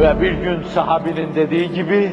Ve 0.00 0.20
bir 0.20 0.32
gün 0.32 0.62
sahabinin 0.62 1.34
dediği 1.34 1.72
gibi, 1.72 2.12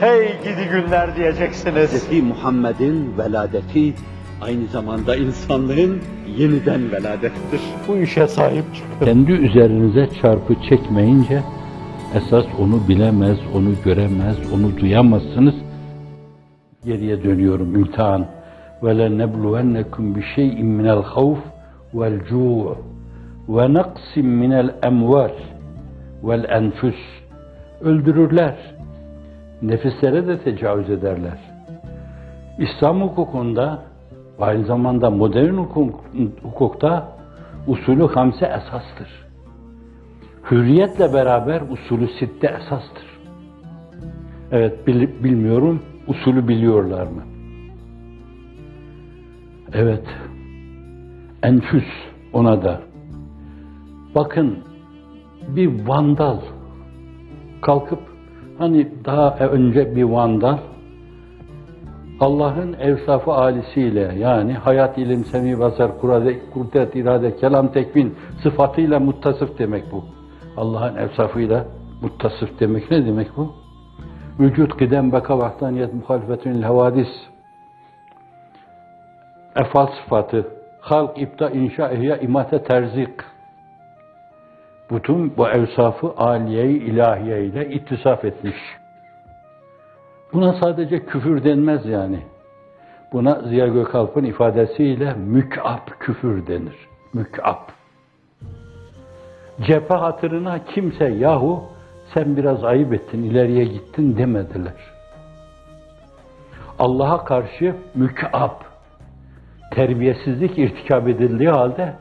hey 0.00 0.28
gidi 0.44 0.68
günler 0.72 1.16
diyeceksiniz. 1.16 1.90
Hz. 1.92 2.22
Muhammed'in 2.22 3.18
veladeti 3.18 3.94
aynı 4.42 4.66
zamanda 4.66 5.16
insanlığın 5.16 6.00
yeniden 6.38 6.92
veladettir. 6.92 7.60
Bu 7.88 7.96
işe 7.96 8.26
sahip 8.26 8.64
çıkın. 8.74 9.04
Kendi 9.04 9.32
üzerinize 9.32 10.08
çarpı 10.22 10.54
çekmeyince 10.68 11.42
esas 12.14 12.44
onu 12.60 12.88
bilemez, 12.88 13.38
onu 13.54 13.70
göremez, 13.84 14.36
onu 14.54 14.78
duyamazsınız. 14.80 15.54
Geriye 16.84 17.24
dönüyorum 17.24 17.74
imtihan. 17.74 18.26
وَلَنَبْلُوَنَّكُمْ 18.82 20.04
بِشَيْءٍ 20.16 20.56
مِنَ 20.78 20.86
الْخَوْفِ 20.98 21.38
وَالْجُوعِ 21.94 22.76
وَنَقْسٍ 23.48 24.10
مِنَ 24.16 24.52
الْاَمْوَالِ 24.64 25.34
وَالْاَنْفُسِ 26.26 26.98
Öldürürler. 27.81 28.57
Nefislere 29.61 30.27
de 30.27 30.39
tecavüz 30.39 30.89
ederler. 30.89 31.39
İslam 32.59 33.01
hukukunda 33.01 33.83
aynı 34.39 34.65
zamanda 34.65 35.09
modern 35.09 35.53
hukuk, 35.53 36.05
hukukta 36.43 37.17
usulü 37.67 38.07
hamse 38.07 38.45
esastır. 38.45 39.07
Hürriyetle 40.51 41.13
beraber 41.13 41.61
usulü 41.69 42.07
sitte 42.19 42.47
esastır. 42.47 43.05
Evet 44.51 44.87
bil- 44.87 45.23
bilmiyorum 45.23 45.81
usulü 46.07 46.47
biliyorlar 46.47 47.07
mı? 47.07 47.23
Evet. 49.73 50.05
Enfüs 51.43 51.83
ona 52.33 52.61
da. 52.63 52.81
Bakın 54.15 54.57
bir 55.47 55.87
vandal 55.87 56.37
kalkıp 57.61 57.99
hani 58.57 58.87
daha 59.05 59.37
önce 59.37 59.95
bir 59.95 60.03
vandal 60.03 60.57
Allah'ın 62.19 62.73
evsafı 62.73 63.31
alisiyle 63.31 64.13
yani 64.17 64.53
hayat, 64.53 64.97
ilim, 64.97 65.25
semi, 65.25 65.59
basar, 65.59 65.99
kurade, 65.99 66.49
kudret, 66.53 66.95
irade, 66.95 67.35
kelam, 67.35 67.71
tekvin 67.71 68.15
sıfatıyla 68.43 68.99
muttasıf 68.99 69.59
demek 69.59 69.91
bu. 69.91 70.05
Allah'ın 70.57 70.95
evsafıyla 70.95 71.65
muttasıf 72.01 72.59
demek 72.59 72.91
ne 72.91 73.05
demek 73.05 73.27
bu? 73.37 73.53
Vücut, 74.39 74.77
kıdem, 74.77 75.11
beka, 75.11 75.39
vahdaniyet, 75.39 75.93
muhalefetün, 75.93 76.61
havadis, 76.61 77.07
efal 79.55 79.87
sıfatı, 79.87 80.47
halk, 80.81 81.21
ipta, 81.21 81.49
inşa, 81.49 81.89
ihya, 81.89 82.17
imate, 82.17 82.63
terzik. 82.63 83.11
Bütün 84.91 85.37
bu 85.37 85.49
evsafı 85.49 86.13
aliye-i 86.17 86.77
ilahiye 86.77 87.45
ile 87.45 87.69
ittisaf 87.69 88.25
etmiş. 88.25 88.57
Buna 90.33 90.53
sadece 90.53 91.05
küfür 91.05 91.43
denmez 91.43 91.85
yani. 91.85 92.19
Buna 93.13 93.41
Ziya 93.41 93.67
Gökalp'ın 93.67 94.23
ifadesiyle 94.23 95.13
mük'ap 95.13 95.99
küfür 95.99 96.47
denir. 96.47 96.75
Mük'ap. 97.13 97.71
Cephe 99.61 99.93
hatırına 99.93 100.65
kimse 100.65 101.05
yahu 101.05 101.63
sen 102.13 102.37
biraz 102.37 102.63
ayıp 102.63 102.93
ettin, 102.93 103.23
ileriye 103.23 103.65
gittin 103.65 104.17
demediler. 104.17 104.73
Allah'a 106.79 107.25
karşı 107.25 107.75
mük'ap, 107.95 108.65
terbiyesizlik 109.71 110.57
irtikab 110.57 111.07
edildiği 111.07 111.49
halde 111.49 111.93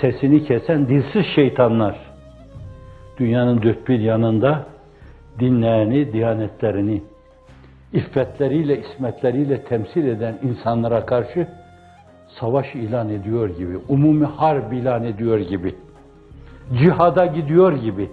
sesini 0.00 0.44
kesen 0.44 0.88
dilsiz 0.88 1.26
şeytanlar 1.34 1.96
dünyanın 3.18 3.62
dört 3.62 3.88
bir 3.88 4.00
yanında 4.00 4.66
dinlerini, 5.40 6.12
diyanetlerini, 6.12 7.02
iffetleriyle, 7.92 8.80
ismetleriyle 8.80 9.62
temsil 9.62 10.04
eden 10.04 10.38
insanlara 10.42 11.06
karşı 11.06 11.46
savaş 12.40 12.74
ilan 12.74 13.08
ediyor 13.08 13.48
gibi, 13.56 13.78
umumi 13.88 14.24
harp 14.24 14.72
ilan 14.72 15.04
ediyor 15.04 15.38
gibi, 15.38 15.74
cihada 16.72 17.26
gidiyor 17.26 17.72
gibi 17.72 18.10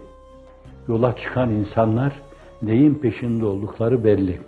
yola 0.87 1.15
çıkan 1.15 1.49
insanlar 1.49 2.13
neyin 2.61 2.95
peşinde 2.95 3.45
oldukları 3.45 4.03
belli. 4.03 4.39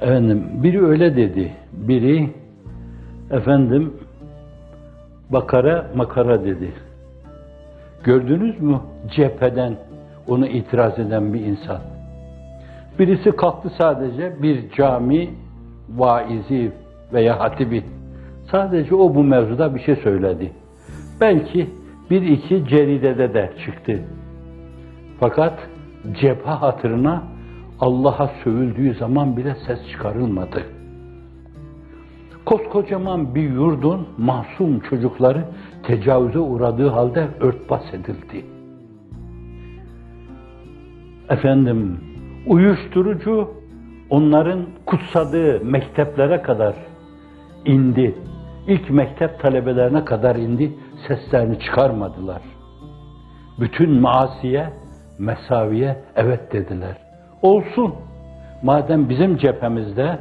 Efendim, 0.00 0.46
biri 0.62 0.86
öyle 0.86 1.16
dedi, 1.16 1.52
biri 1.72 2.30
efendim 3.30 3.94
bakara 5.32 5.86
makara 5.94 6.44
dedi. 6.44 6.72
Gördünüz 8.04 8.60
mü 8.60 8.80
cepheden 9.10 9.76
onu 10.28 10.46
itiraz 10.46 10.98
eden 10.98 11.34
bir 11.34 11.40
insan? 11.40 11.78
Birisi 12.98 13.32
kalktı 13.32 13.72
sadece 13.78 14.42
bir 14.42 14.70
cami 14.70 15.30
vaizi 15.96 16.72
veya 17.12 17.40
hatibi. 17.40 17.84
Sadece 18.50 18.94
o 18.94 19.14
bu 19.14 19.24
mevzuda 19.24 19.74
bir 19.74 19.80
şey 19.80 19.96
söyledi. 19.96 20.52
Belki 21.20 21.70
bir 22.10 22.22
iki 22.22 22.68
ceridede 22.68 23.34
de 23.34 23.52
çıktı. 23.64 23.98
Fakat 25.20 25.58
cephe 26.20 26.50
hatırına 26.50 27.22
Allah'a 27.80 28.30
sövüldüğü 28.44 28.94
zaman 28.94 29.36
bile 29.36 29.56
ses 29.66 29.78
çıkarılmadı. 29.90 30.62
Koskocaman 32.50 33.34
bir 33.34 33.50
yurdun 33.50 34.08
masum 34.18 34.80
çocukları 34.80 35.44
tecavüze 35.82 36.38
uğradığı 36.38 36.88
halde 36.88 37.28
örtbas 37.40 37.94
edildi. 37.94 38.44
Efendim, 41.28 42.00
uyuşturucu 42.46 43.50
onların 44.10 44.66
kutsadığı 44.86 45.64
mekteplere 45.64 46.42
kadar 46.42 46.74
indi. 47.64 48.14
İlk 48.66 48.90
mektep 48.90 49.40
talebelerine 49.40 50.04
kadar 50.04 50.36
indi, 50.36 50.72
seslerini 51.08 51.60
çıkarmadılar. 51.60 52.42
Bütün 53.60 53.90
maasiye, 54.00 54.70
mesaviye 55.18 55.96
evet 56.16 56.52
dediler. 56.52 56.96
Olsun. 57.42 57.94
Madem 58.62 59.08
bizim 59.08 59.36
cephemizde 59.36 60.18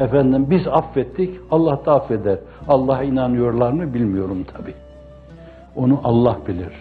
efendim 0.00 0.50
biz 0.50 0.66
affettik, 0.66 1.40
Allah 1.50 1.80
da 1.86 1.94
affeder. 1.94 2.38
Allah'a 2.68 3.02
inanıyorlar 3.02 3.72
mı 3.72 3.94
bilmiyorum 3.94 4.44
tabi. 4.44 4.74
Onu 5.76 6.00
Allah 6.04 6.38
bilir. 6.48 6.72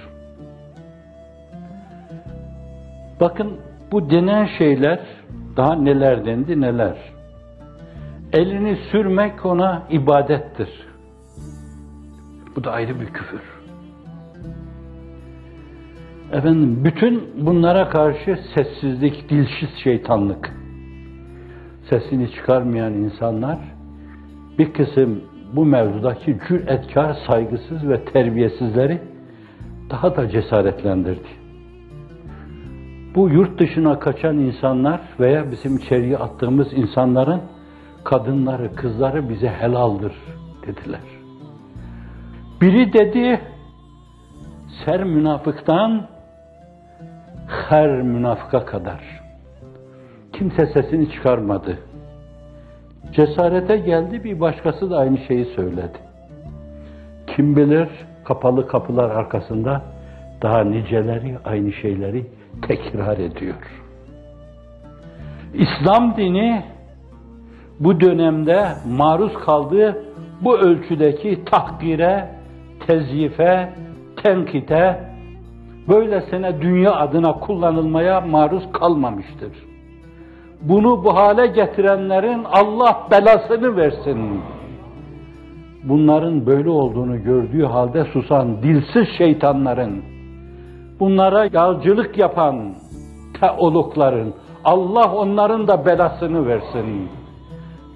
Bakın 3.20 3.54
bu 3.92 4.10
denen 4.10 4.50
şeyler 4.58 5.00
daha 5.58 5.76
neler 5.76 6.26
dendi 6.26 6.62
neler. 6.62 6.98
Elini 8.34 8.78
sürmek 8.92 9.46
ona 9.46 9.84
ibadettir. 9.90 10.70
Bu 12.56 12.64
da 12.64 12.72
ayrı 12.72 13.00
bir 13.00 13.06
küfür. 13.06 13.42
Efendim 16.32 16.84
bütün 16.84 17.46
bunlara 17.46 17.90
karşı 17.90 18.40
sessizlik, 18.56 19.30
dilsiz 19.30 19.70
şeytanlık. 19.84 20.65
Sesini 21.90 22.32
çıkarmayan 22.32 22.94
insanlar 22.94 23.58
bir 24.60 24.74
kısım 24.74 25.24
bu 25.54 25.66
mevzudaki 25.66 26.38
cüretkar, 26.48 27.18
saygısız 27.28 27.90
ve 27.90 28.06
terbiyesizleri 28.06 29.02
daha 29.90 30.16
da 30.16 30.30
cesaretlendirdi. 30.30 31.46
Bu 33.16 33.30
yurt 33.30 33.60
dışına 33.60 34.00
kaçan 34.00 34.38
insanlar 34.38 35.02
veya 35.20 35.52
bizim 35.52 35.78
içeriye 35.78 36.18
attığımız 36.18 36.74
insanların 36.74 37.42
kadınları, 38.04 38.76
kızları 38.76 39.30
bize 39.30 39.50
helaldir 39.50 40.14
dediler. 40.68 41.02
Biri 42.62 42.94
dedi, 42.94 43.42
ser 44.86 45.04
münafıktan 45.04 46.08
her 47.70 48.02
münafıka 48.02 48.66
kadar. 48.66 49.25
Kimse 50.38 50.66
sesini 50.66 51.12
çıkarmadı. 51.12 51.78
Cesarete 53.12 53.78
geldi 53.78 54.24
bir 54.24 54.40
başkası 54.40 54.90
da 54.90 54.98
aynı 54.98 55.18
şeyi 55.18 55.46
söyledi. 55.46 55.98
Kim 57.28 57.56
bilir 57.56 57.88
kapalı 58.24 58.68
kapılar 58.68 59.10
arkasında 59.10 59.82
daha 60.42 60.64
niceleri 60.64 61.38
aynı 61.46 61.74
şeyleri 61.74 62.26
tekrar 62.62 63.18
ediyor. 63.18 63.82
İslam 65.54 66.18
dini 66.18 66.64
bu 67.80 68.00
dönemde 68.00 68.68
maruz 68.98 69.34
kaldığı 69.34 70.06
bu 70.42 70.58
ölçüdeki 70.58 71.46
tahkire, 71.46 72.30
tezyife, 72.88 73.74
tenkite, 74.24 75.00
böylesine 75.88 76.62
dünya 76.62 76.96
adına 76.96 77.34
kullanılmaya 77.34 78.22
maruz 78.22 78.72
kalmamıştır. 78.72 79.75
Bunu 80.62 81.04
bu 81.04 81.16
hale 81.16 81.48
getirenlerin 81.48 82.44
Allah 82.44 83.08
belasını 83.12 83.78
versin. 83.78 84.42
Bunların 85.84 86.46
böyle 86.46 86.70
olduğunu 86.70 87.24
gördüğü 87.24 87.64
halde 87.66 88.06
susan 88.06 88.64
dilsiz 88.64 89.08
şeytanların 89.18 90.16
bunlara 91.00 91.46
yağcılık 91.54 92.18
yapan 92.18 92.74
teologların, 93.40 94.34
Allah 94.64 95.14
onların 95.16 95.68
da 95.68 95.86
belasını 95.86 96.48
versin. 96.48 97.10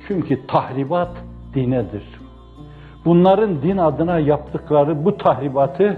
Çünkü 0.08 0.48
tahribat 0.48 1.12
dinedir. 1.54 2.04
Bunların 3.06 3.62
din 3.62 3.78
adına 3.78 4.20
yaptıkları 4.20 5.06
bu 5.06 5.18
tahribatı 5.18 5.98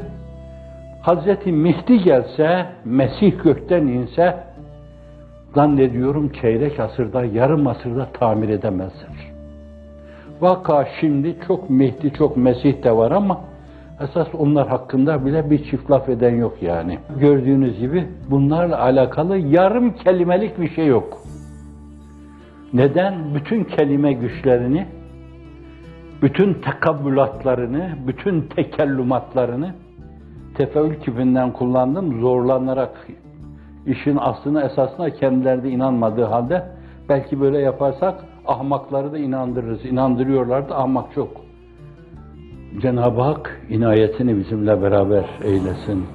Hazreti 1.01 1.51
Mehdi 1.51 2.03
gelse, 2.03 2.65
Mesih 2.85 3.43
gökten 3.43 3.87
inse, 3.87 4.43
zannediyorum 5.56 6.31
çeyrek 6.42 6.80
asırda, 6.80 7.25
yarım 7.25 7.68
asırda 7.68 8.07
tamir 8.13 8.50
edemezler. 8.50 9.31
Vaka 10.42 10.88
şimdi 11.00 11.36
çok 11.48 11.69
Mehdi, 11.69 12.13
çok 12.13 12.38
Mesih 12.38 12.83
de 12.83 12.92
var 12.92 13.12
ama 13.12 13.42
esas 14.03 14.27
onlar 14.38 14.68
hakkında 14.68 15.25
bile 15.25 15.50
bir 15.50 15.63
çift 15.63 15.92
laf 15.92 16.09
eden 16.09 16.36
yok 16.36 16.57
yani. 16.62 17.00
Gördüğünüz 17.19 17.80
gibi 17.80 18.07
bunlarla 18.30 18.81
alakalı 18.81 19.38
yarım 19.38 19.94
kelimelik 19.94 20.59
bir 20.59 20.69
şey 20.69 20.88
yok. 20.88 21.18
Neden? 22.74 23.36
Bütün 23.36 23.63
kelime 23.63 24.13
güçlerini, 24.13 24.86
bütün 26.21 26.53
tekabbülatlarını, 26.53 27.89
bütün 28.07 28.42
tekellümatlarını 28.42 29.74
tefeül 30.56 30.95
kipinden 30.95 31.53
kullandım, 31.53 32.21
zorlanarak 32.21 33.07
işin 33.85 34.17
aslına 34.17 34.63
esasına 34.63 35.09
kendileri 35.09 35.69
inanmadığı 35.69 36.23
halde 36.25 36.63
belki 37.09 37.41
böyle 37.41 37.59
yaparsak 37.59 38.15
ahmakları 38.47 39.11
da 39.11 39.17
inandırırız. 39.17 39.85
İnandırıyorlar 39.85 40.69
da 40.69 40.77
ahmak 40.77 41.13
çok. 41.13 41.29
Cenab-ı 42.81 43.21
Hak 43.21 43.61
inayetini 43.69 44.37
bizimle 44.37 44.81
beraber 44.81 45.25
eylesin. 45.43 46.05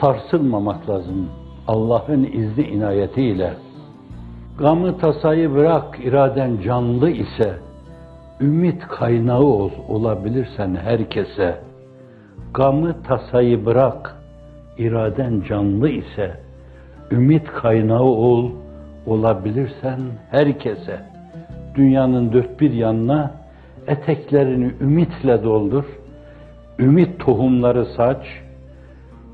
Sarsılmamak 0.00 0.88
lazım. 0.88 1.28
Allah'ın 1.68 2.24
izni 2.24 2.64
inayetiyle. 2.64 3.54
Gamı 4.58 4.98
tasayı 4.98 5.54
bırak, 5.54 5.98
iraden 6.04 6.60
canlı 6.60 7.10
ise, 7.10 7.54
ümit 8.40 8.88
kaynağı 8.88 9.42
ol, 9.42 9.70
olabilirsen 9.88 10.74
herkese. 10.74 11.58
Gamı 12.54 13.02
tasayı 13.02 13.66
bırak, 13.66 14.17
iraden 14.78 15.42
canlı 15.48 15.88
ise, 15.88 16.32
ümit 17.10 17.46
kaynağı 17.46 18.02
ol, 18.02 18.50
olabilirsen 19.06 20.00
herkese. 20.30 21.00
Dünyanın 21.74 22.32
dört 22.32 22.60
bir 22.60 22.72
yanına 22.72 23.32
eteklerini 23.86 24.72
ümitle 24.80 25.42
doldur, 25.44 25.84
ümit 26.78 27.18
tohumları 27.18 27.86
saç, 27.96 28.26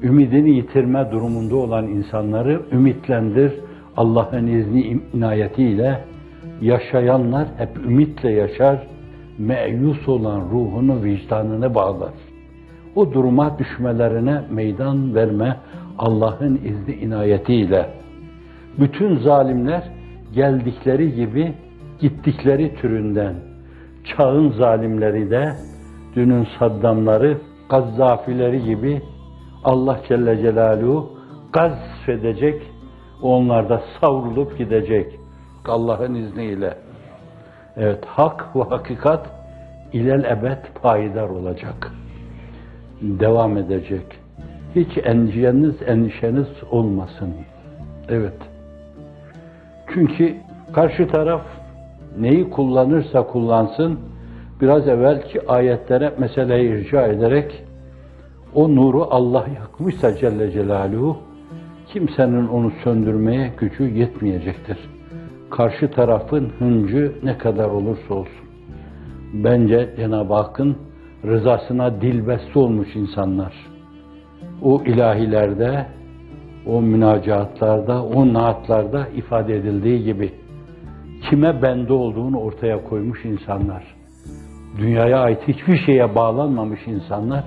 ümidini 0.02 0.56
yitirme 0.56 1.10
durumunda 1.10 1.56
olan 1.56 1.86
insanları 1.86 2.62
ümitlendir. 2.72 3.52
Allah'ın 3.96 4.46
izni 4.46 5.00
inayetiyle 5.14 6.00
yaşayanlar 6.60 7.48
hep 7.58 7.76
ümitle 7.76 8.30
yaşar, 8.30 8.86
meyus 9.38 10.08
olan 10.08 10.40
ruhunu, 10.40 11.02
vicdanını 11.02 11.74
bağlar. 11.74 12.12
O 12.96 13.12
duruma 13.12 13.58
düşmelerine 13.58 14.40
meydan 14.50 15.14
verme 15.14 15.56
Allah'ın 15.98 16.56
izni 16.56 16.94
inayetiyle. 16.94 17.90
Bütün 18.78 19.16
zalimler 19.16 19.82
geldikleri 20.34 21.14
gibi 21.14 21.54
gittikleri 22.00 22.74
türünden, 22.74 23.34
çağın 24.04 24.50
zalimleri 24.50 25.30
de 25.30 25.54
dünün 26.16 26.46
Saddamları, 26.58 27.38
Gazzafileri 27.70 28.64
gibi 28.64 29.02
Allah 29.64 30.00
Celle 30.08 30.38
Celaluhu 30.38 31.10
gazfedecek, 31.52 32.62
onlar 33.22 33.68
da 33.68 33.82
savrulup 34.00 34.58
gidecek 34.58 35.18
Allah'ın 35.68 36.14
izniyle. 36.14 36.74
Evet, 37.76 38.04
hak 38.06 38.56
ve 38.56 38.62
hakikat 38.62 39.26
ilel 39.92 40.24
ebed 40.24 40.58
payidar 40.82 41.28
olacak. 41.28 41.92
Devam 43.02 43.56
edecek. 43.56 44.06
Hiç 44.76 44.98
endişeniz, 45.04 45.74
endişeniz 45.86 46.46
olmasın. 46.70 47.34
Evet. 48.08 48.36
Çünkü 49.94 50.34
karşı 50.72 51.08
taraf 51.08 51.42
neyi 52.18 52.50
kullanırsa 52.50 53.26
kullansın, 53.26 53.98
biraz 54.60 54.88
evvelki 54.88 55.48
ayetlere 55.48 56.12
meseleyi 56.18 56.70
irca 56.70 57.06
ederek 57.06 57.64
o 58.54 58.74
nuru 58.74 59.06
Allah 59.10 59.46
yakmışsa 59.60 60.16
Celle 60.16 60.50
Celaluhu, 60.50 61.16
kimsenin 61.86 62.48
onu 62.48 62.72
söndürmeye 62.84 63.52
gücü 63.58 63.84
yetmeyecektir. 63.84 64.78
Karşı 65.50 65.90
tarafın 65.90 66.52
hıncı 66.58 67.12
ne 67.22 67.38
kadar 67.38 67.68
olursa 67.68 68.14
olsun. 68.14 68.44
Bence 69.34 69.90
Cenab-ı 69.96 70.34
Hakk'ın 70.34 70.76
rızasına 71.24 72.00
dilbeste 72.00 72.58
olmuş 72.58 72.96
insanlar. 72.96 73.54
O 74.62 74.82
ilahilerde, 74.82 75.86
o 76.66 76.82
münacatlarda, 76.82 78.04
o 78.04 78.34
naatlarda 78.34 79.08
ifade 79.08 79.56
edildiği 79.56 80.04
gibi 80.04 80.32
kime 81.30 81.62
bende 81.62 81.92
olduğunu 81.92 82.40
ortaya 82.40 82.84
koymuş 82.84 83.24
insanlar. 83.24 83.84
Dünyaya 84.78 85.18
ait 85.18 85.48
hiçbir 85.48 85.76
şeye 85.86 86.14
bağlanmamış 86.14 86.80
insanlar 86.86 87.44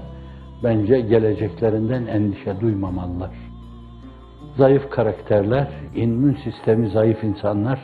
bence 0.63 0.99
geleceklerinden 0.99 2.05
endişe 2.05 2.59
duymamalılar. 2.61 3.31
Zayıf 4.57 4.89
karakterler, 4.89 5.67
immün 5.95 6.37
sistemi 6.43 6.89
zayıf 6.89 7.23
insanlar, 7.23 7.79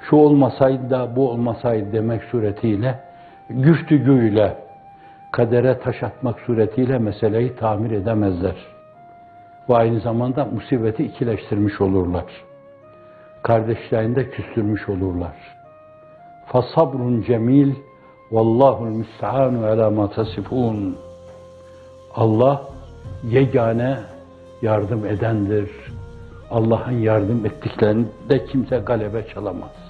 şu 0.00 0.16
olmasaydı 0.16 0.90
da 0.90 1.16
bu 1.16 1.30
olmasaydı 1.30 1.92
demek 1.92 2.22
suretiyle, 2.24 3.00
güftügüyle, 3.48 4.69
kadere 5.32 5.78
taş 5.78 6.02
atmak 6.02 6.40
suretiyle 6.40 6.98
meseleyi 6.98 7.56
tamir 7.56 7.90
edemezler. 7.90 8.56
Ve 9.68 9.76
aynı 9.76 10.00
zamanda 10.00 10.44
musibeti 10.44 11.04
ikileştirmiş 11.04 11.80
olurlar. 11.80 12.24
Kardeşlerini 13.42 14.16
de 14.16 14.30
küstürmüş 14.30 14.88
olurlar. 14.88 15.36
Fasabrun 16.46 17.22
cemil, 17.22 17.74
vallahul 18.30 18.86
müstehanu 18.86 19.66
ala 19.66 19.90
ma 19.90 20.10
tasifun. 20.10 20.96
Allah 22.14 22.62
yegane 23.24 23.98
yardım 24.62 25.06
edendir. 25.06 25.70
Allah'ın 26.50 26.98
yardım 26.98 27.46
ettiklerinde 27.46 28.44
kimse 28.46 28.78
galebe 28.78 29.26
çalamaz. 29.26 29.89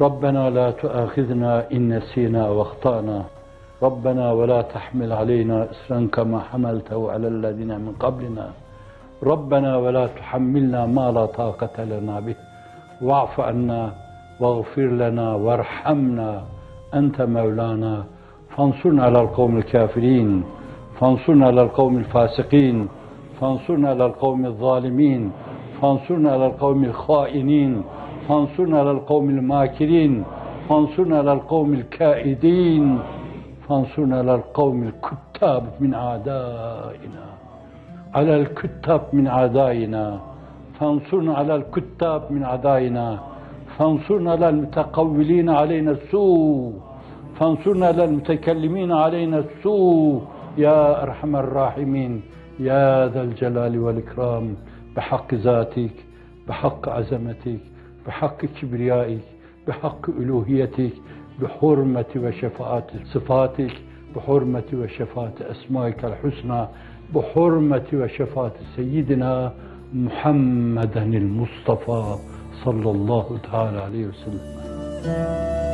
ربنا 0.00 0.50
لا 0.50 0.70
تؤاخذنا 0.70 1.72
إن 1.72 1.96
نسينا 1.96 2.48
واخطأنا. 2.48 3.24
ربنا 3.82 4.32
ولا 4.32 4.62
تحمل 4.62 5.12
علينا 5.12 5.68
إسرا 5.70 6.08
كما 6.12 6.40
حملته 6.40 7.12
على 7.12 7.28
الذين 7.28 7.68
من 7.68 7.92
قبلنا. 8.00 8.50
ربنا 9.22 9.76
ولا 9.76 10.06
تحملنا 10.06 10.86
ما 10.86 11.12
لا 11.12 11.26
طاقة 11.26 11.84
لنا 11.84 12.20
به. 12.20 12.34
واعف 13.02 13.40
عنا 13.40 13.92
واغفر 14.40 14.82
لنا 14.82 15.34
وارحمنا. 15.34 16.42
أنت 16.94 17.22
مولانا. 17.22 18.04
فانصرنا 18.56 19.02
على 19.04 19.20
القوم 19.20 19.56
الكافرين. 19.56 20.44
فانصرنا 21.00 21.46
على 21.46 21.62
القوم 21.62 21.96
الفاسقين. 21.96 22.88
فانصرنا 23.40 23.88
على 23.88 24.06
القوم 24.06 24.46
الظالمين. 24.46 25.32
فانصرنا 25.80 26.32
على 26.32 26.46
القوم 26.46 26.84
الخائنين. 26.84 27.82
فانصرنا 28.28 28.78
على 28.78 28.90
القوم 28.90 29.30
الماكرين 29.30 30.24
فانصرنا 30.68 31.18
على 31.18 31.32
القوم 31.32 31.74
الكائدين 31.74 32.98
فانصرنا 33.68 34.18
على 34.18 34.34
القوم 34.34 34.82
الكتاب 34.82 35.62
من 35.80 35.94
أعدائنا. 35.94 37.26
على 38.14 38.36
الكتاب 38.40 39.02
من 39.12 39.26
أعدائنا. 39.26 40.20
فانصرنا 40.80 41.34
على 41.34 41.54
الكتاب 41.56 42.22
من 42.30 42.42
أعدائنا. 42.42 43.18
فانصرنا 43.78 44.30
على 44.32 44.48
المتقولين 44.48 45.48
علينا 45.50 45.90
السوء. 45.90 46.72
فانصرنا 47.38 47.86
على 47.86 48.04
المتكلمين 48.04 48.92
علينا 48.92 49.38
السوء. 49.38 50.22
يا 50.58 51.02
أرحم 51.02 51.36
الراحمين. 51.36 52.22
يا 52.60 53.08
ذا 53.08 53.22
الجلال 53.22 53.78
والإكرام. 53.78 54.56
بحق 54.96 55.34
ذاتك 55.34 55.96
بحق 56.48 56.88
عزمتك 56.88 57.75
بحق 58.06 58.44
كبريائك 58.44 59.20
بحق 59.68 60.10
ألوهيتك 60.10 60.92
بحرمة 61.42 62.04
وشفاعة 62.16 62.86
صفاتك 63.14 63.72
بحرمة 64.16 64.64
وشفاعة 64.74 65.34
أسمائك 65.40 66.04
الحسنى 66.04 66.66
بحرمة 67.14 67.86
وشفاعة 67.92 68.52
سيدنا 68.76 69.52
محمدا 69.94 71.02
المصطفى 71.02 72.16
صلى 72.64 72.90
الله 72.90 73.38
تعالى 73.52 73.78
عليه 73.78 74.06
وسلم. 74.06 75.65